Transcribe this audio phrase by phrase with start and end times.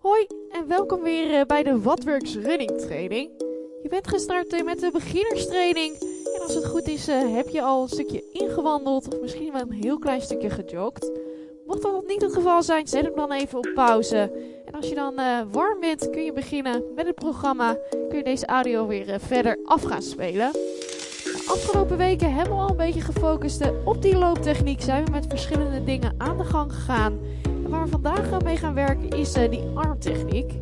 [0.00, 3.30] Hoi en welkom weer eh, bij de Whatworks Running Training.
[3.82, 5.94] Je bent gestart eh, met de beginnerstraining.
[6.34, 9.60] En als het goed is, eh, heb je al een stukje ingewandeld of misschien wel
[9.60, 11.10] een heel klein stukje gejogd.
[11.66, 14.32] Mocht dat niet het geval zijn, zet hem dan even op pauze.
[14.64, 15.14] En als je dan
[15.50, 17.76] warm bent, kun je beginnen met het programma.
[18.08, 20.52] Kun je deze audio weer verder af gaan spelen.
[20.52, 24.80] De afgelopen weken hebben we al een beetje gefocust op die looptechniek.
[24.80, 27.18] Zijn we met verschillende dingen aan de gang gegaan.
[27.70, 30.52] Waar we vandaag mee gaan werken is eh, die armtechniek.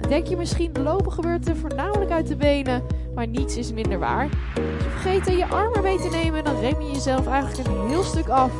[0.00, 2.82] Dan denk je misschien, lopen gebeurt voornamelijk uit de benen,
[3.14, 4.28] maar niets is minder waar.
[4.54, 8.02] Als je vergeet je armen mee te nemen, dan rem je jezelf eigenlijk een heel
[8.02, 8.52] stuk af.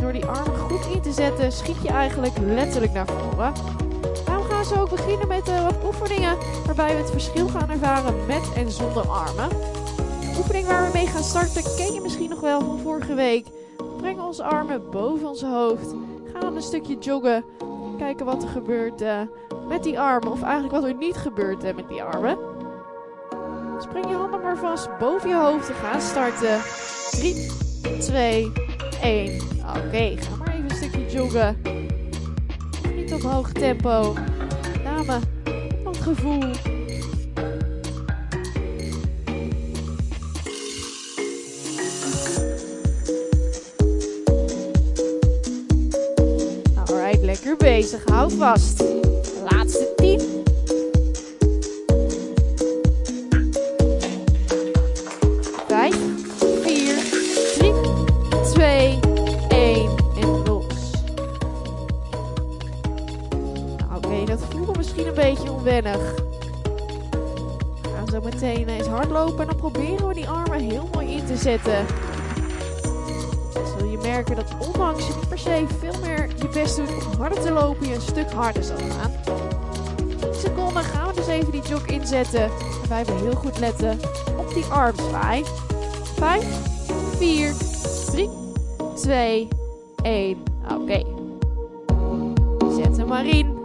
[0.00, 3.52] Door die armen goed in te zetten, schiet je eigenlijk letterlijk naar voren.
[4.26, 8.26] Nou gaan ze ook beginnen met eh, wat oefeningen waarbij we het verschil gaan ervaren
[8.26, 9.48] met en zonder armen.
[10.20, 13.46] De oefening waar we mee gaan starten ken je misschien nog wel van vorige week.
[13.76, 15.94] We brengen onze armen boven ons hoofd,
[16.40, 17.44] gaan een stukje joggen,
[17.98, 19.20] kijken wat er gebeurt eh,
[19.68, 22.38] met die armen, of eigenlijk wat er niet gebeurt eh, met die armen.
[23.78, 26.60] Spring je handen maar vast boven je hoofd en gaan starten.
[27.10, 27.50] 3,
[28.00, 28.52] 2,
[29.02, 29.40] 1.
[29.76, 31.62] Oké, ga maar even een stukje joggen.
[32.94, 34.14] Niet op hoog tempo.
[34.84, 35.18] Name
[35.84, 36.67] op gevoel.
[47.68, 48.04] Bezig.
[48.04, 48.84] Hou vast.
[49.50, 50.20] Laatste 10.
[55.66, 55.96] Vijf,
[56.62, 56.96] vier,
[57.58, 57.72] drie,
[58.52, 58.98] twee,
[59.48, 60.64] één en los.
[63.76, 66.14] Nou, Oké, dat voelde misschien een beetje onwennig.
[67.82, 71.26] We gaan zo meteen eens hardlopen en dan proberen we die armen heel mooi in
[71.26, 71.86] te zetten.
[73.52, 77.20] Zul je merken dat ondanks je niet per se veel meer je best doet om
[77.20, 79.12] harder te lopen, je een stuk harder zal gaan.
[80.20, 82.50] 10 seconden gaan we dus even die jog inzetten.
[82.78, 83.98] Waarbij we heel goed letten
[84.36, 85.44] op die armzwaai.
[86.14, 86.44] 5,
[87.16, 87.54] 4,
[88.10, 88.28] 3,
[88.94, 89.48] 2,
[90.02, 90.42] 1.
[90.80, 91.04] Oké.
[92.76, 93.56] Zet hem maar in.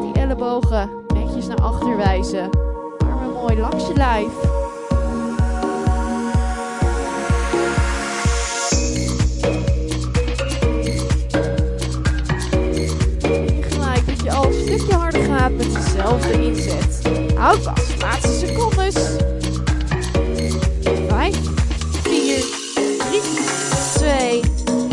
[0.00, 2.50] Die ellebogen netjes naar achter wijzen.
[2.98, 4.57] Armen mooi langs je lijf.
[15.56, 17.00] Met dezelfde inzet.
[17.34, 18.02] Houd vast.
[18.02, 18.94] Laatste secondes.
[21.08, 21.36] 5,
[22.02, 22.44] 4,
[22.98, 23.20] 3,
[23.94, 24.42] 2,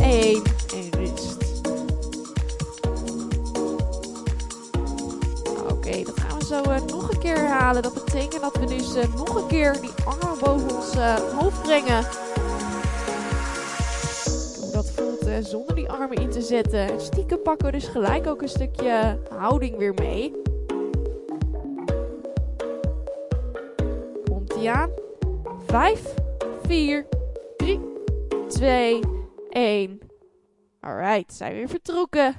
[0.01, 1.38] 1 en rust.
[5.71, 7.81] Oké, dat gaan we zo eh, nog een keer herhalen.
[7.81, 11.61] Dat betekent dat we dus eh, nog een keer die armen boven ons eh, hoofd
[11.61, 12.03] brengen.
[14.71, 16.79] Dat voelt zonder die armen in te zetten.
[16.79, 20.44] En stiekem pakken we dus gelijk ook een stukje houding weer mee.
[24.65, 24.89] Komt ie aan.
[25.65, 26.13] 5,
[26.67, 27.05] 4,
[27.57, 27.79] 3,
[28.47, 28.99] 2,
[29.49, 29.99] 1.
[30.79, 32.35] Alright, zijn we weer vertrokken.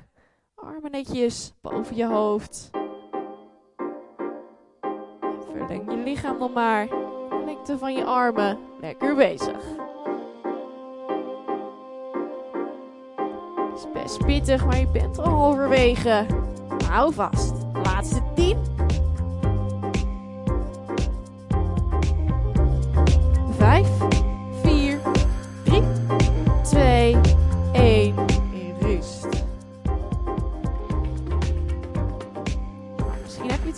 [0.55, 2.71] Armen netjes boven je hoofd.
[5.21, 6.87] En verleng je lichaam nog maar.
[6.87, 8.59] De lengte van je armen.
[8.81, 9.63] Lekker bezig.
[13.57, 16.27] Het is best pittig, maar je bent al halverwege.
[16.89, 17.55] Hou vast.
[17.85, 18.59] Laatste 10.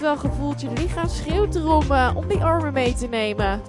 [0.08, 3.60] Wel gevoeld, je lichaam schreeuwt erom eh, om die armen mee te nemen.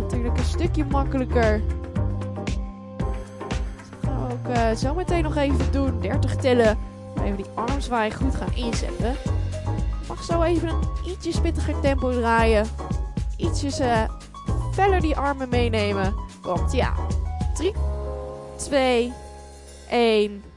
[0.00, 1.62] Natuurlijk een stukje makkelijker.
[3.90, 6.00] Dat gaan we ook eh, zo meteen nog even doen.
[6.00, 6.78] 30 tellen.
[7.24, 9.14] Even die armzwaai goed gaan inzetten.
[10.08, 12.66] Mag zo even een ietsje spittiger tempo draaien.
[13.36, 14.02] Ietsjes eh,
[14.72, 16.14] feller die armen meenemen.
[16.42, 16.92] Komt ja.
[17.54, 17.72] 3,
[18.56, 19.12] 2,
[19.90, 20.51] 1.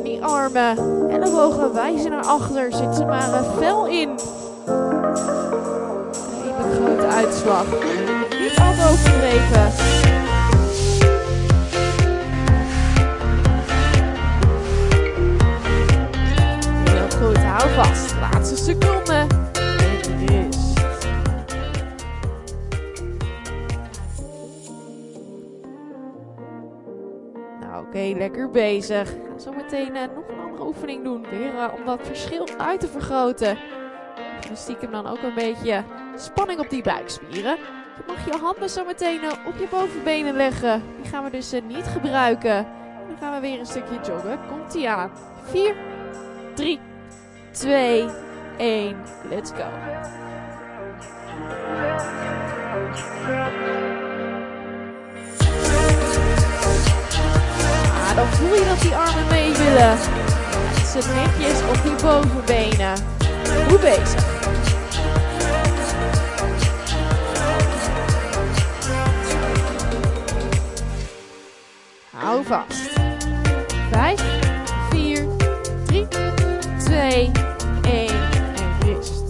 [0.00, 0.76] Aan die armen.
[1.10, 2.72] Ellebogen wijzen naar achter.
[2.72, 4.08] Zit ze maar fel in.
[6.58, 7.64] Een grote uitslag.
[8.40, 9.99] Niet al te
[28.30, 29.14] lekker bezig.
[29.38, 31.24] Zo meteen eh, nog een andere oefening doen.
[31.24, 33.58] Eh, om dat verschil uit te vergroten.
[34.48, 35.84] En stiekem dan ook een beetje
[36.14, 37.56] spanning op die buikspieren.
[37.96, 40.82] Je mag je handen zo meteen eh, op je bovenbenen leggen.
[41.02, 42.66] Die gaan we dus niet gebruiken.
[43.08, 44.38] Dan gaan we weer een stukje joggen.
[44.48, 45.10] Komt ie aan.
[45.42, 45.74] 4,
[46.54, 46.78] 3,
[47.50, 48.08] 2,
[48.58, 48.96] 1.
[49.28, 49.64] Let's go.
[58.14, 59.98] Dan voel je dat die armen mee willen.
[60.86, 62.94] Zet netjes op die bovenbenen.
[63.68, 64.24] Goed bezig.
[72.10, 72.90] Hou vast.
[73.90, 74.20] 5,
[74.90, 75.26] 4,
[75.86, 76.08] 3,
[76.78, 77.30] 2,
[77.82, 78.08] 1
[78.54, 79.24] en rust.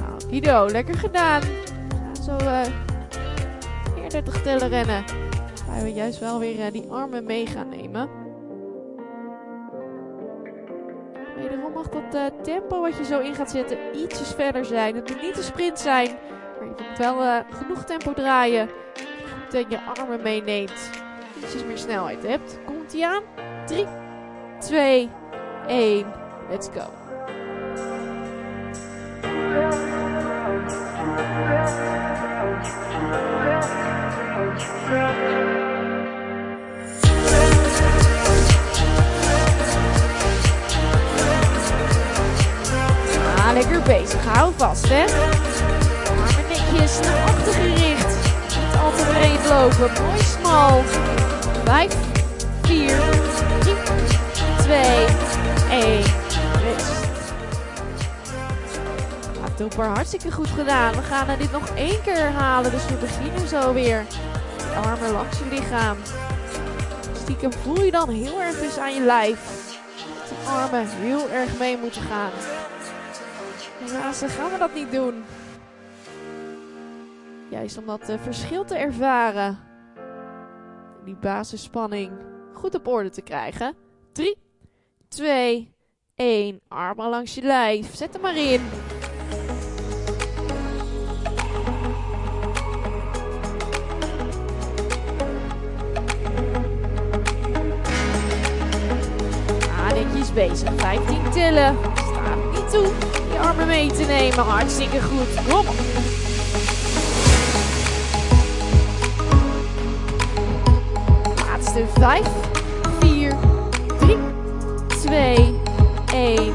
[0.00, 1.42] Nou, Guido, lekker gedaan.
[2.24, 2.60] Zo uh,
[3.94, 5.23] 34 tellen rennen.
[5.82, 8.08] We juist wel weer uh, die armen mee gaan nemen.
[11.36, 14.94] Wederom mag dat uh, tempo wat je zo in gaat zetten ietsjes verder zijn.
[14.94, 16.08] Het moet niet een sprint zijn,
[16.58, 18.68] maar je moet wel uh, genoeg tempo draaien.
[19.52, 20.90] En je armen meeneemt.
[21.42, 22.58] Ietsjes meer snelheid hebt.
[22.64, 23.22] Komt ie aan?
[23.66, 23.86] 3,
[24.58, 25.10] 2,
[25.66, 26.06] 1.
[26.50, 27.03] Let's go.
[43.86, 44.24] Bezig.
[44.24, 45.04] Hou vast, hè.
[46.08, 48.16] Armen netjes naar achter gericht.
[48.42, 50.02] Niet al te breed lopen.
[50.04, 50.82] Mooi smal.
[51.64, 51.94] 5,
[52.62, 52.98] 4,
[53.60, 53.74] 3,
[54.58, 55.06] 2,
[55.70, 56.02] 1.
[56.62, 57.02] Rust.
[59.76, 60.92] Hartstikke goed gedaan.
[60.92, 62.70] We gaan dit nog één keer herhalen.
[62.70, 64.04] Dus we beginnen zo weer.
[64.84, 65.96] Armen langs je lichaam.
[67.22, 69.38] Stiekem voel je dan heel erg dus aan je lijf.
[70.48, 72.30] Armen heel erg mee moeten gaan.
[73.88, 75.24] Gaan we dat niet doen.
[77.50, 79.58] Juist om dat uh, verschil te ervaren.
[81.04, 82.12] Die basisspanning
[82.52, 83.74] goed op orde te krijgen.
[84.12, 84.38] 3,
[85.08, 85.74] 2,
[86.14, 86.60] 1.
[86.68, 87.94] Armen langs je lijf.
[87.94, 88.60] Zet hem maar in.
[99.76, 100.74] Ah, netjes bezig.
[100.74, 101.76] 15 tillen.
[101.94, 104.44] Staat niet toe armen mee te nemen.
[104.44, 105.28] Hartstikke goed.
[105.48, 105.66] Kom.
[111.36, 112.26] Laatste 5,
[113.00, 113.36] 4,
[113.98, 114.18] 3,
[114.88, 115.54] 2,
[116.12, 116.54] 1.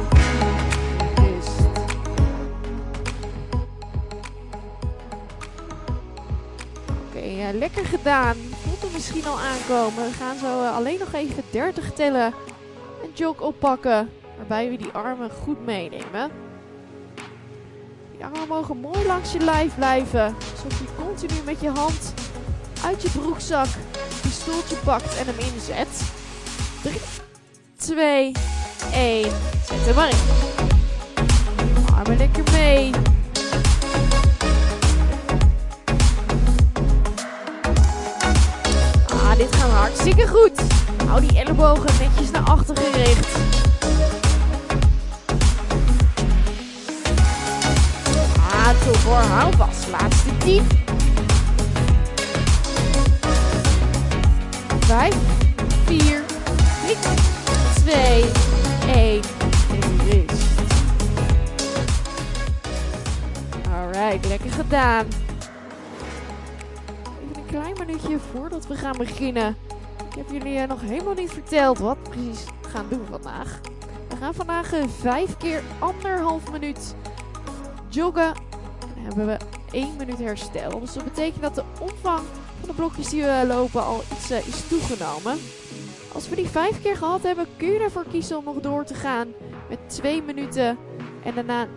[1.15, 1.59] Rust.
[7.07, 8.35] Oké, uh, lekker gedaan.
[8.35, 10.03] Voelt er misschien al aankomen.
[10.05, 12.33] We gaan zo uh, alleen nog even 30 tellen.
[13.03, 14.09] Een jog oppakken.
[14.37, 16.48] Waarbij we die armen goed meenemen.
[18.29, 20.35] Die armen mogen mooi langs je lijf blijven.
[20.51, 22.13] Alsof je continu met je hand
[22.83, 23.67] uit je broekzak
[24.23, 25.87] je stoeltje pakt en hem inzet.
[26.81, 26.99] 3,
[27.75, 28.31] 2,
[28.93, 29.23] 1.
[29.65, 30.17] Zet hem maar in.
[31.95, 32.91] Armen lekker mee.
[39.07, 40.61] Ah, dit gaat hartstikke goed.
[41.07, 42.38] Hou die ellebogen netjes naar
[50.49, 50.63] 10.
[54.79, 55.15] 5,
[55.85, 56.23] 4,
[56.85, 56.95] 3,
[57.73, 58.25] 2,
[58.87, 59.21] 1.
[59.71, 60.43] En rust.
[63.73, 65.05] Alright, lekker gedaan.
[67.23, 69.55] Even een klein minuutje voordat we gaan beginnen.
[70.09, 73.59] Ik heb jullie nog helemaal niet verteld wat we precies gaan doen vandaag.
[74.09, 76.95] We gaan vandaag uh, vijf keer anderhalf minuut
[77.89, 78.33] joggen.
[78.79, 80.79] En dan hebben we één minuut herstel.
[80.79, 82.23] Dus dat betekent dat de omvang
[82.59, 85.37] van de blokjes die we lopen al iets uh, is toegenomen.
[86.13, 88.93] Als we die vijf keer gehad hebben, kun je ervoor kiezen om nog door te
[88.93, 89.27] gaan
[89.69, 90.77] met twee minuten
[91.23, 91.71] en daarna 2,5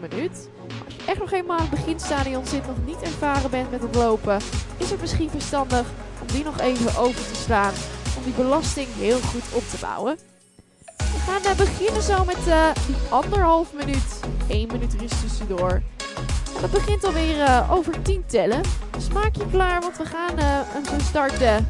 [0.00, 0.48] minuut.
[0.84, 3.94] Als je echt nog helemaal aan het beginstadion zit, nog niet ervaren bent met het
[3.94, 4.38] lopen,
[4.76, 5.86] is het misschien verstandig
[6.20, 7.72] om die nog even over te slaan.
[8.16, 10.18] Om die belasting heel goed op te bouwen.
[10.96, 14.20] We gaan uh, beginnen zo met uh, die anderhalf minuut.
[14.48, 15.82] 1 minuut rust tussendoor.
[16.64, 18.60] Dat begint alweer uh, over 10 tellen.
[18.90, 20.38] Dus je klaar, want we gaan
[20.84, 21.68] zo starten.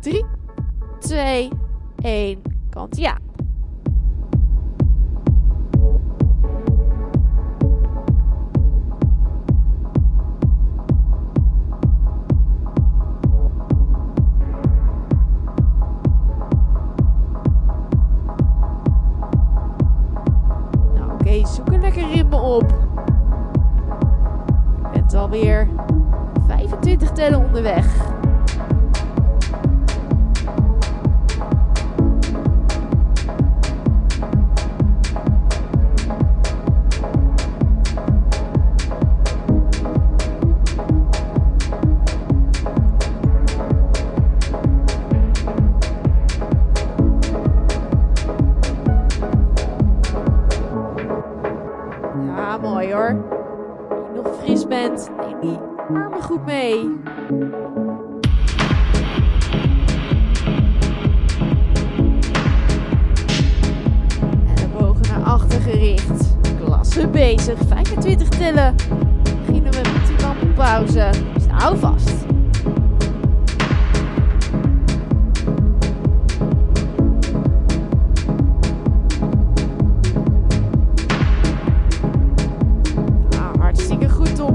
[0.00, 0.24] 3,
[1.00, 1.50] 2,
[2.02, 2.42] 1.
[2.70, 3.18] Kant ja.
[22.50, 22.74] Op.
[24.82, 25.68] Je bent alweer
[26.46, 28.18] 25 tellen onderweg.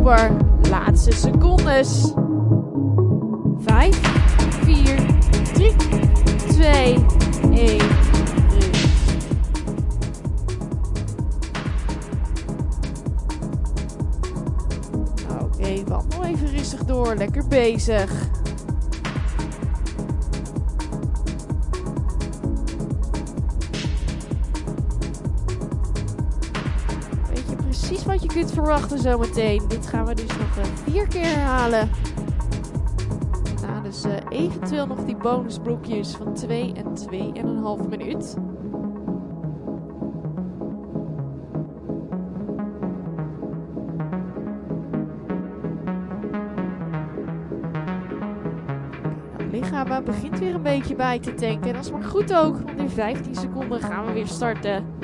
[0.05, 0.31] Topper.
[0.69, 2.13] Laatste secondes.
[3.65, 3.95] 5,
[4.65, 4.95] 4,
[5.53, 5.75] 3,
[6.53, 7.05] 2,
[7.51, 7.81] 1.
[8.51, 9.25] Rust.
[15.41, 17.15] Oké, wandel even rustig door.
[17.15, 18.12] Lekker bezig.
[28.55, 29.67] Verwachten zometeen.
[29.67, 31.89] Dit gaan we dus nog eh, vier keer herhalen.
[33.62, 36.85] Nou, dus eh, eventueel nog die bonusblokjes van 2 en
[37.81, 38.35] 2,5 minuut.
[49.38, 51.67] Het lichaam eh, begint weer een beetje bij te tanken.
[51.67, 54.94] En dat is maar goed ook, want in 15 seconden gaan we weer starten.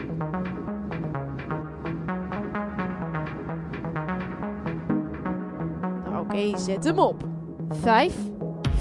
[6.32, 7.24] Oké, zet hem op.
[7.70, 8.14] 5,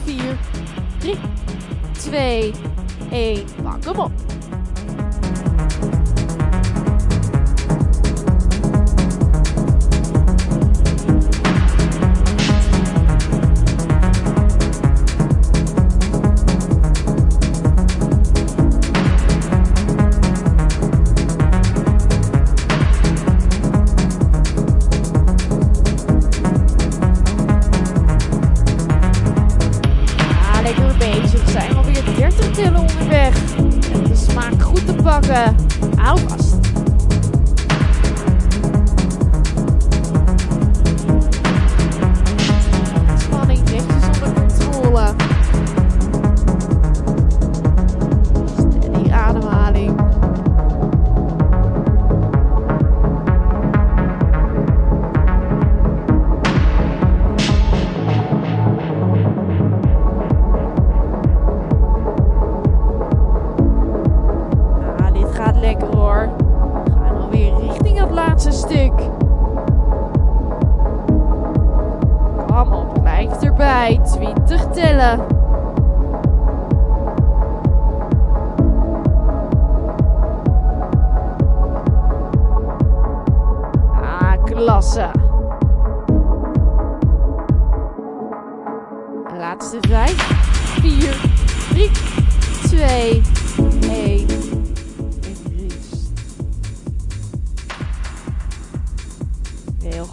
[0.04, 0.38] 4,
[0.99, 1.16] 3,
[1.92, 2.52] 2,
[3.11, 3.45] 1.
[3.62, 4.12] Pak hem op.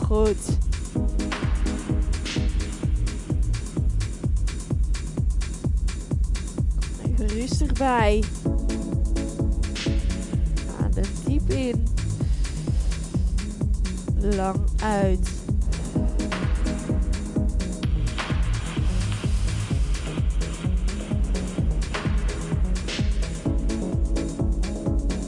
[0.08, 0.58] goed.
[7.18, 8.24] Rustig bij.
[10.82, 11.88] Adem diep in.
[14.20, 15.30] Lang uit.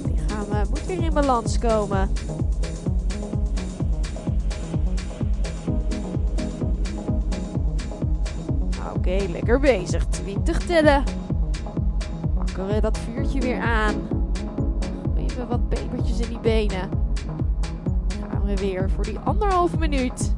[0.05, 2.09] Lichaam eh, moet weer in balans komen.
[9.39, 10.05] Lekker bezig.
[10.05, 11.03] 20 tellen.
[12.35, 13.95] Pakken we dat vuurtje weer aan.
[15.17, 16.89] Even wat pepertjes in die benen.
[18.29, 20.35] Gaan we weer voor die anderhalve minuut.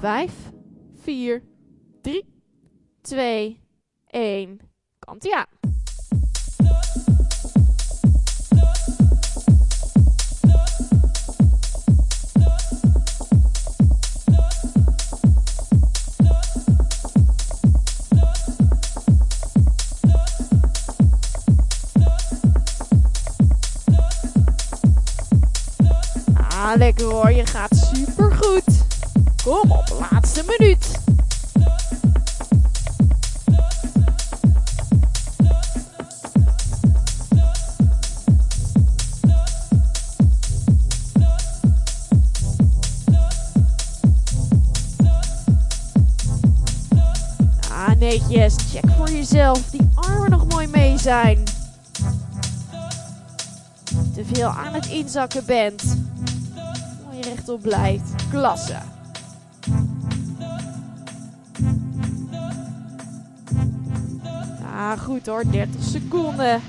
[0.00, 0.52] 5,
[0.94, 1.42] 4,
[2.00, 2.24] 3,
[3.00, 3.60] 2,
[4.06, 4.58] 1.
[4.98, 5.71] Kant aan.
[26.76, 27.32] Lekker hoor.
[27.32, 28.84] Je gaat super goed.
[29.44, 31.00] Kom op, laatste minuut.
[47.70, 48.54] Ah, netjes.
[48.72, 49.70] Check voor jezelf.
[49.70, 51.44] Die armen nog mooi mee zijn.
[54.14, 56.01] Te veel aan het inzakken bent.
[57.34, 58.28] Rechtop blijft.
[58.30, 58.76] Klasse.
[64.76, 65.42] Ah, goed hoor.
[65.50, 66.60] 30 seconden.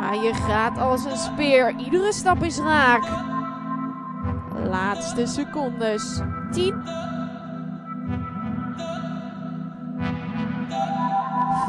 [0.00, 1.74] Ah, je gaat als een speer.
[1.76, 3.02] Iedere stap is raak.
[4.64, 6.20] Laatste secondes.
[6.50, 7.01] 10.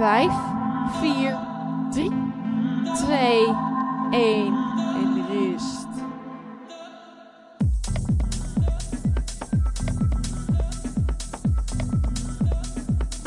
[0.03, 0.31] 5,
[0.99, 1.39] 4,
[1.91, 2.09] 3,
[2.95, 3.55] 2,
[4.11, 4.53] 1
[4.95, 5.87] en rust.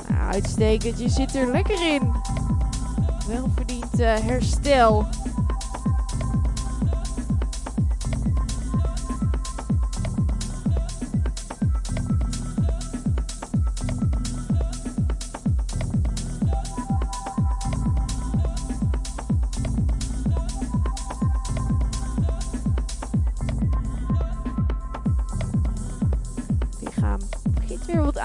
[0.09, 2.13] Nou, Uitstekend, je zit er lekker in.
[3.29, 5.07] Welverdiend uh, herstel.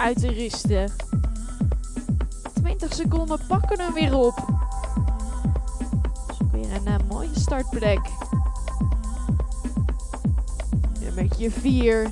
[0.02, 0.92] Uit te rusten.
[2.54, 4.46] 20 seconden pakken hem weer op.
[6.38, 8.00] Zoek weer een uh, mooie startplek.
[11.00, 12.10] Nummertje 4.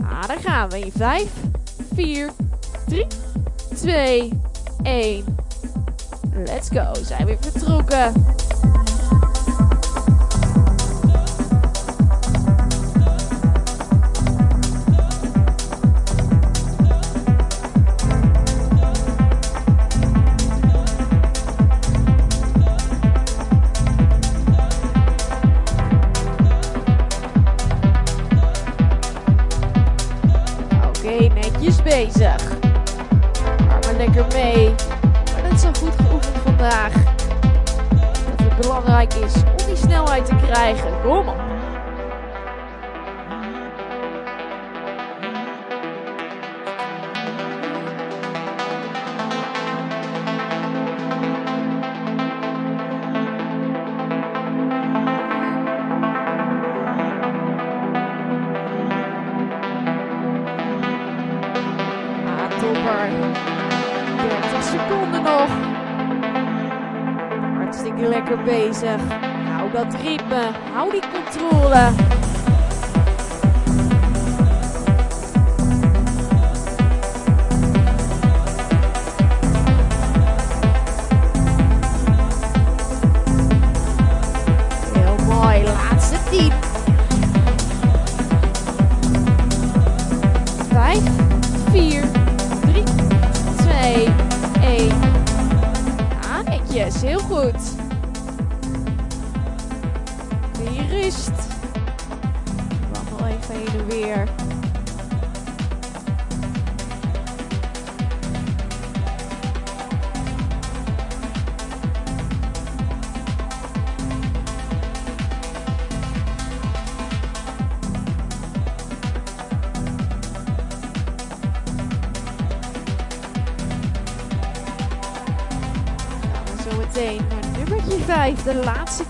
[0.00, 1.30] Ah, daar gaan we in 5,
[1.94, 2.30] 4,
[2.86, 3.06] 3,
[3.74, 4.32] 2,
[4.82, 5.24] 1.
[6.46, 8.12] Let's go, zijn we vertrokken.
[32.04, 32.36] Bezig.
[33.68, 34.74] Armen lekker mee.
[35.32, 36.92] Maar is al goed geoefend vandaag.
[36.92, 41.00] Dat het belangrijk is om die snelheid te krijgen.
[41.02, 41.45] Kom op.
[68.86, 69.00] bezig.
[69.56, 70.50] Hou dat ritme.
[70.74, 72.05] Hou die controle.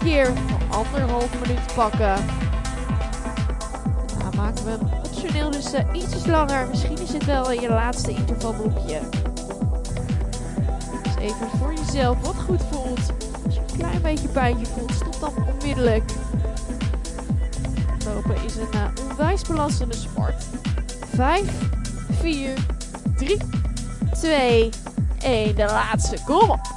[0.07, 2.25] Keer voor anderhalf minuut pakken.
[4.19, 6.69] Nou, maken we hem optioneel dus eh, ietsjes langer.
[6.69, 9.01] Misschien is het wel je laatste intervalblokje.
[11.03, 13.13] Dus even voor jezelf wat goed voelt.
[13.45, 16.11] Als je een klein beetje pijntje voelt, stop dan onmiddellijk.
[18.05, 20.45] Lopen is een uh, onwijs belastende sport.
[21.15, 21.43] 5,
[22.21, 22.53] 4,
[23.17, 23.37] 3,
[24.13, 24.71] 2,
[25.23, 25.57] 1.
[25.57, 26.17] De laatste.
[26.25, 26.76] Kom op.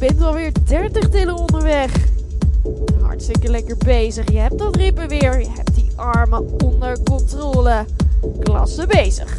[0.00, 1.92] bent alweer 30 tellen onderweg.
[3.02, 4.30] Hartstikke lekker bezig.
[4.30, 5.40] Je hebt dat rippen weer.
[5.40, 7.84] Je hebt die armen onder controle.
[8.38, 9.36] Klasse bezig.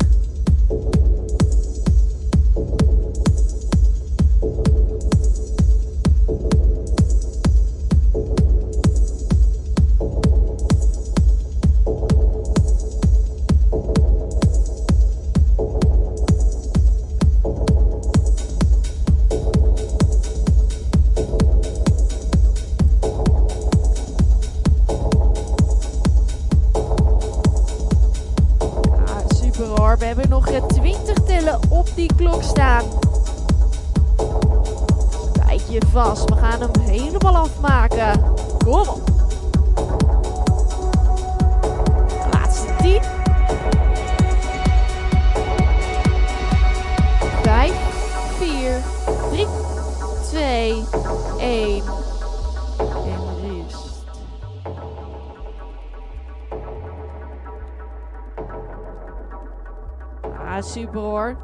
[53.06, 54.06] En rust.
[60.46, 61.38] Ah, super hoor.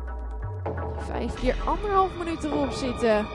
[0.97, 3.28] Vijf keer anderhalf minuut erop zitten.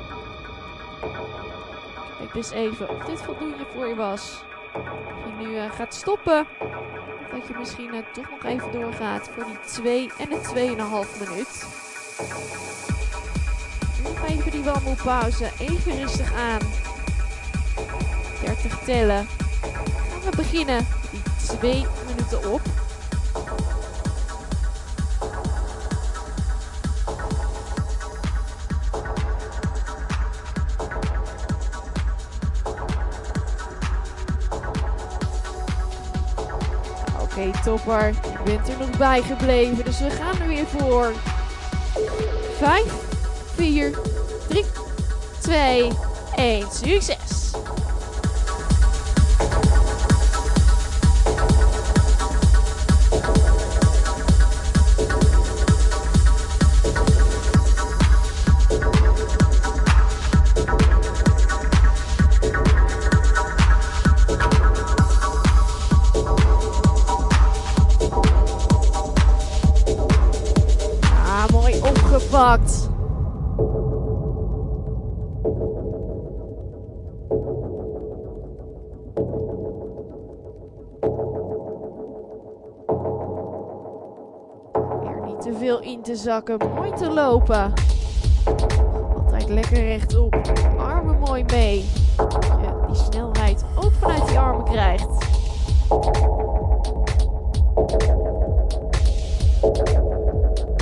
[2.19, 4.45] Kijk dus even of dit voldoende voor je was.
[4.75, 6.47] Of je nu uh, gaat stoppen.
[7.21, 11.29] Of dat je misschien uh, toch nog even doorgaat voor die 2 en de 2,5
[11.29, 11.67] minuut.
[14.03, 15.51] Nog even die wandelpauze.
[15.59, 16.82] Even rustig aan.
[18.55, 19.29] 30 tellen.
[20.11, 20.87] Gaan we beginnen.
[21.11, 21.23] Die
[21.59, 22.61] 2 minuten op.
[37.21, 38.07] Oké, okay, topper.
[38.07, 41.13] Je bent er nog bij gebleven, dus we gaan er weer voor.
[42.59, 42.83] 5,
[43.55, 43.91] 4,
[44.49, 44.65] 3,
[45.41, 45.91] 2,
[46.37, 46.67] 1.
[46.71, 47.42] Succes!
[86.23, 87.73] Zakken, mooi te lopen.
[89.15, 90.41] Altijd lekker rechtop,
[90.79, 91.85] armen mooi mee.
[92.87, 95.09] Die snelheid ook vanuit die armen krijgt.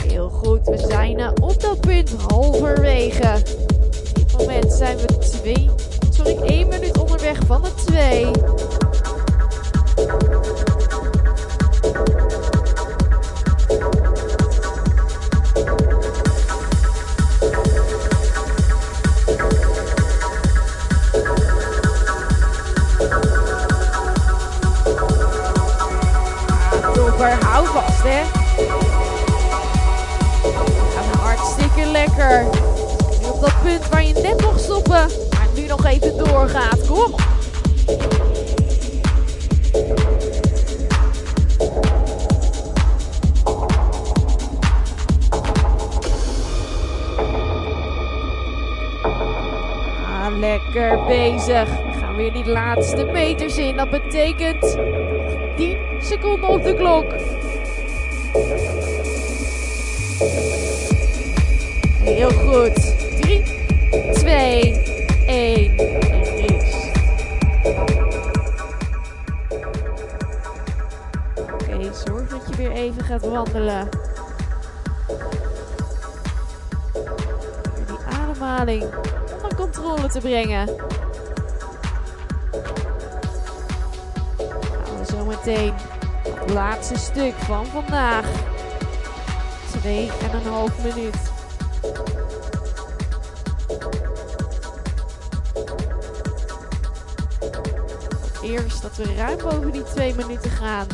[0.08, 3.34] Heel goed, we zijn op dat punt halverwege.
[3.34, 5.70] Op dit moment zijn we twee,
[6.10, 8.30] sorry, één minuut onderweg van de twee.
[50.40, 51.68] Lekker bezig.
[51.68, 53.76] We gaan weer die laatste meters in.
[53.76, 54.78] Dat betekent
[55.56, 57.12] 10 seconden op de klok.
[62.04, 62.96] Heel goed.
[63.20, 63.42] 3,
[64.12, 64.72] 2,
[65.26, 65.78] 1.
[65.78, 66.90] En rust.
[71.36, 73.88] Oké, zorg dat je weer even gaat wandelen.
[77.86, 78.84] Die ademhaling
[79.80, 80.68] controle te brengen.
[84.84, 85.72] Gaan we zo meteen
[86.22, 88.26] het laatste stuk van vandaag.
[89.70, 91.16] Twee en een half minuut.
[98.42, 100.86] Eerst dat we ruim boven die twee minuten gaan.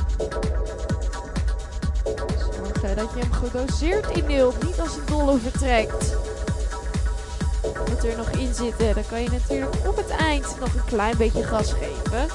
[2.39, 6.17] Zorg dat je hem gedoseerd indeelt, niet als een dolle vertrekt.
[7.89, 11.17] Moet er nog in zitten, dan kan je natuurlijk op het eind nog een klein
[11.17, 12.29] beetje gas geven.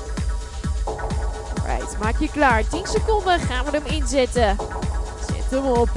[1.62, 2.67] Alright, maak je klaar.
[2.67, 4.58] 10 seconden gaan we hem inzetten.
[5.27, 5.89] Zet hem op.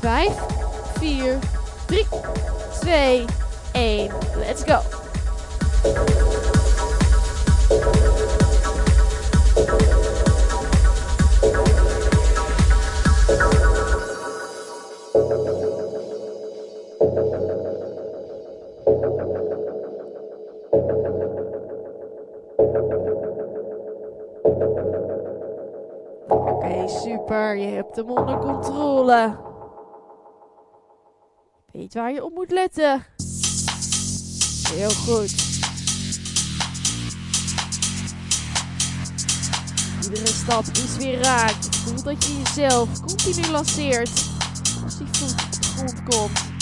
[0.00, 0.32] 5,
[0.98, 1.38] 4,
[1.86, 2.06] 3,
[2.80, 3.24] 2,
[3.72, 4.10] 1.
[4.36, 4.80] Let's go.
[27.46, 27.68] Super.
[27.68, 29.38] Je hebt hem onder controle.
[31.72, 33.04] Weet waar je op moet letten.
[34.68, 35.34] Heel goed.
[40.02, 41.54] Iedere stap is weer raak.
[41.62, 44.30] Voel dat je jezelf continu lanceert.
[44.84, 46.54] Als die voet grond komt.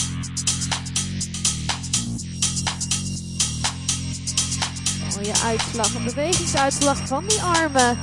[5.14, 7.98] Mooie uitslag, een bewegingsuitslag van die armen.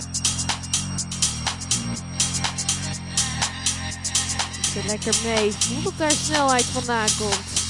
[4.75, 5.51] Lekker mee.
[5.51, 7.61] Voel dat daar snelheid vandaan komt.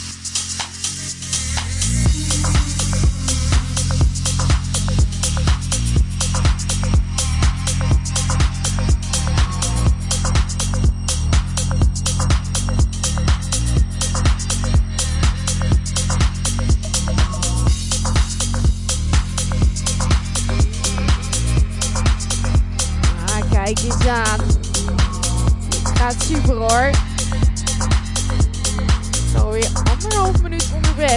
[30.96, 31.10] Dan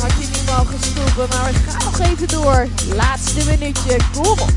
[0.00, 2.68] had je nu mogen stoppen, maar we gaan nog even door.
[2.94, 4.48] Laatste minuutje, kom op.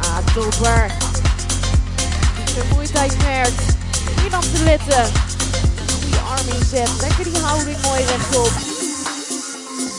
[0.00, 0.97] Ah, topper.
[4.40, 5.12] Dan te letten.
[6.00, 6.90] Goede arm inzet.
[7.00, 8.50] Lekker die houding mooi rechtop.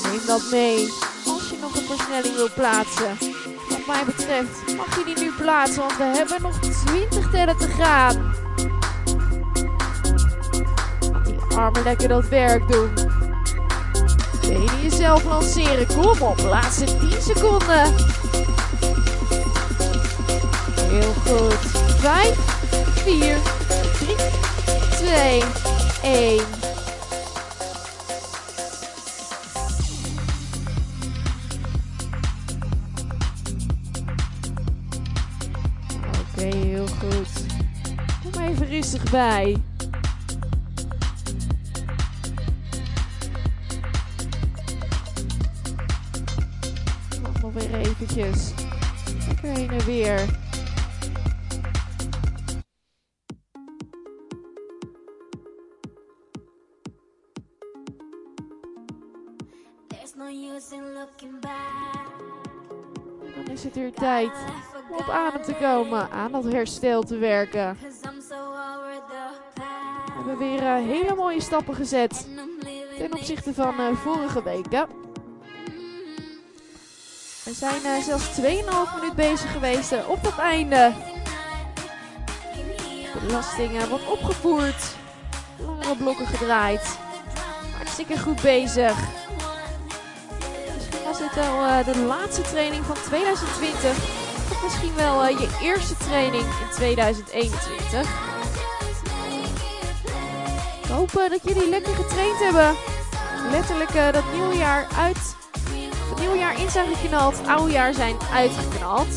[0.04, 0.93] Neem dat mee.
[1.25, 3.17] Als je nog een versnelling wil plaatsen.
[3.69, 5.80] Wat mij betreft mag je die nu plaatsen.
[5.80, 8.34] Want we hebben nog 20 tellen te gaan.
[11.23, 12.93] Die armen lekker dat werk doen.
[14.41, 15.88] Benen jezelf lanceren.
[15.88, 16.39] Kom op.
[16.39, 17.95] Laatste 10 seconden.
[20.75, 21.54] Heel goed.
[22.02, 22.38] 5,
[23.04, 23.38] 4,
[23.69, 24.15] 3,
[24.91, 25.43] 2,
[26.03, 26.39] 1.
[36.34, 37.45] Oké, heel goed.
[38.32, 39.58] Kom even rustig bij.
[64.25, 67.77] Om op adem te komen, aan dat herstel te werken.
[70.05, 72.27] We hebben weer eh, hele mooie stappen gezet
[72.97, 74.88] ten opzichte van eh, vorige weken.
[77.43, 78.43] We zijn eh, zelfs 2,5
[78.95, 80.93] minuut bezig geweest op het einde.
[83.13, 84.95] De belasting wordt opgevoerd.
[85.65, 86.97] Langere blokken gedraaid.
[87.77, 89.27] Hartstikke goed bezig.
[91.36, 93.92] Dit eh, de laatste training van 2020.
[94.52, 98.02] Of misschien wel eh, je eerste training in 2021.
[100.84, 102.76] Ik hoop dat jullie lekker getraind hebben.
[103.52, 105.36] Letterlijk eh, dat nieuwjaar uit.
[106.10, 107.38] Het nieuwjaar in zijn geknald.
[107.38, 109.08] Het oude jaar zijn uitgeknald.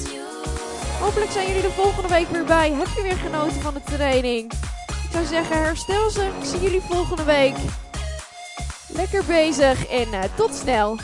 [1.01, 2.73] Hopelijk zijn jullie er volgende week weer bij.
[2.73, 4.53] Heb je weer genoten van de training?
[4.87, 6.23] Ik zou zeggen, herstel ze.
[6.23, 7.55] Ik zie jullie volgende week.
[8.89, 10.99] Lekker bezig en tot snel.